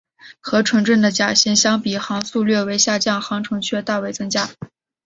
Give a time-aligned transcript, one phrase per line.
[0.39, 4.49] 和纯正的甲型相比航速略为下降航程却大为增加。